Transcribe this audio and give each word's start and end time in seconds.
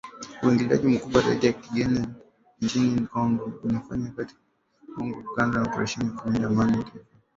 Uingiliaji 0.43 0.87
mkubwa 0.87 1.21
zaidi 1.21 1.47
wa 1.47 1.53
kigeni 1.53 2.07
nchini 2.61 3.07
Kongo 3.07 3.53
ulifanyika 3.63 4.13
katika 4.13 4.39
kipindi 4.85 5.13
cha 5.13 5.21
mwongo 5.21 5.21
mmoja 5.21 5.35
kando 5.35 5.59
na 5.63 5.69
operesheni 5.69 6.07
ya 6.09 6.15
kulinda 6.15 6.47
Amani 6.47 6.71
ya 6.71 6.73
Umoja 6.73 6.77
wa 6.77 6.93
mataifa. 6.95 7.17